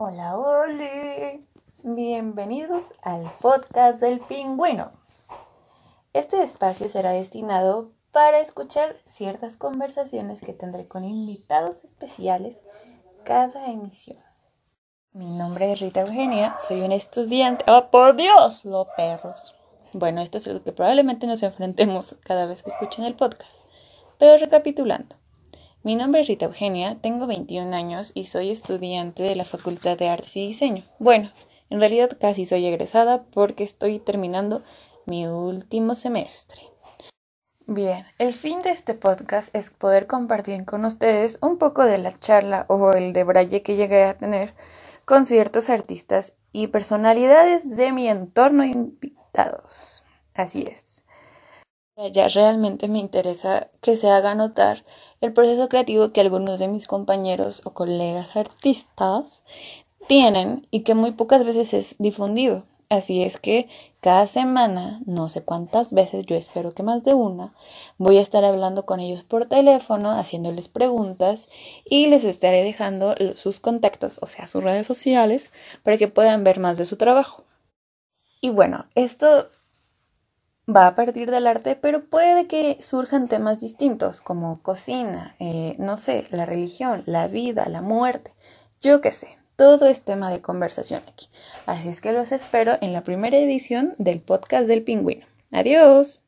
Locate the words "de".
29.22-29.34, 29.96-30.10, 38.60-38.68, 41.86-41.96, 43.14-43.24, 47.78-47.92, 56.60-56.68, 67.02-67.14, 76.78-76.84, 90.30-90.40